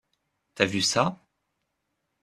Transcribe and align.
T'as 0.55 0.65
vu 0.65 0.81
ça? 0.81 1.21